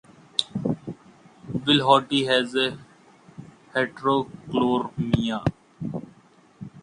[1.63, 2.55] Wilhoite has
[3.75, 5.45] heterochromia.